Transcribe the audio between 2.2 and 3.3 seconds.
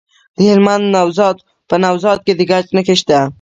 کې د ګچ نښې شته.